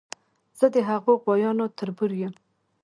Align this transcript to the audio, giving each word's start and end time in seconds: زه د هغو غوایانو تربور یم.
زه 0.59 0.65
د 0.73 0.77
هغو 0.89 1.13
غوایانو 1.23 1.65
تربور 1.77 2.11
یم. 2.21 2.33